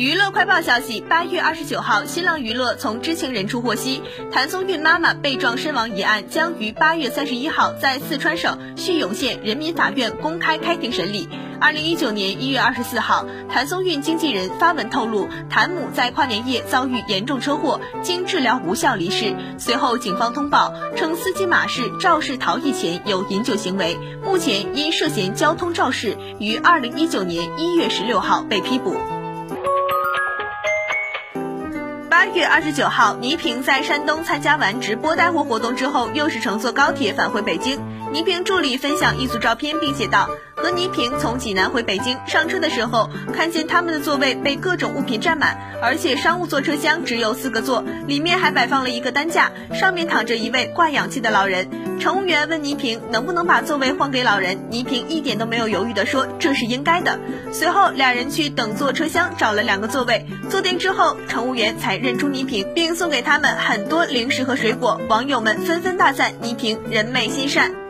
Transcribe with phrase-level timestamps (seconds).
[0.00, 4.00] 娱乐快报消息：八月二十九号，新浪娱乐从知情人处获悉，
[4.32, 11.28] 谭松韵妈妈被撞身亡一案将于八月三十一号在四川省叙永县人民法院公开开庭审理。
[11.60, 19.36] 二零一九年一月二十四号，谭松韵经纪人发文透露，谭母在跨年夜遭遇严重车祸，经治疗无效离世。
[19.58, 28.96] 随后，警方通报称，司机马氏肇事逃逸前有饮酒行为，目前因涉嫌交通肇事，于二零一九年一月十六号被批捕。
[32.20, 37.80] 八月二十九号，倪萍在山东参加完直播带货活动之后，又是乘坐高铁返回北京。
[38.12, 51.70] 倪萍助理分享一组照片，并写道：“和倪萍从济南回北京，上车的时候看见他们的座位被各种物品占满，而且商务座车厢只有四个座，里面还摆放了一个担架，上面躺着一位挂氧气的老人。
[52.00, 57.20] 乘务员问倪萍能不能把座位换给老人，倪萍一点都没有犹豫地说这是应该的。
[57.52, 64.98] 随后俩人去等座车厢找了两个座位，坐定之后，乘务员才认出倪萍，并送给他们很多零食和水果。
[65.10, 67.89] 网友们纷纷大赞倪萍人美心善。